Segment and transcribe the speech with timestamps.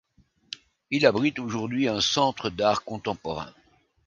[0.89, 3.53] Il abrite aujourd'hui un centre d'art contemporain.